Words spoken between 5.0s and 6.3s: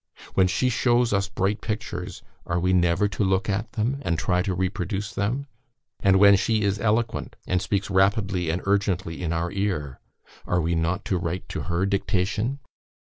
them? And